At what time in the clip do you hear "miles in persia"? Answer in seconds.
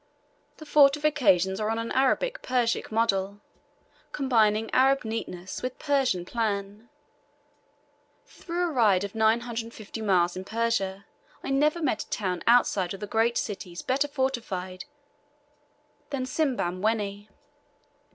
10.01-11.05